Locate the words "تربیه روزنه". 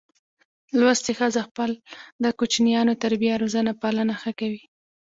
3.03-3.71